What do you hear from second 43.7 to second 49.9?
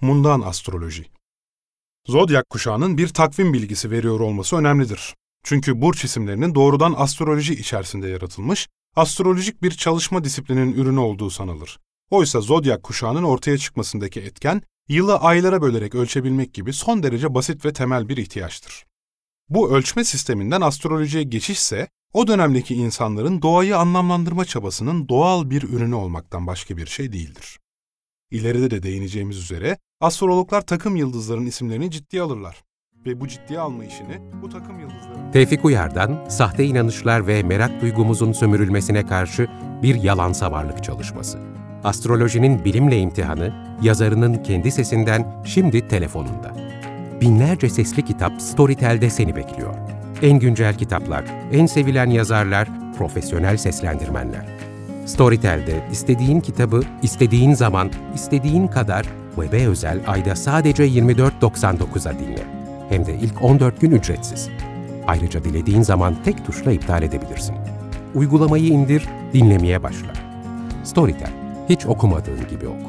yazarının kendi sesinden şimdi telefonunda. Binlerce sesli kitap Storytel'de seni bekliyor.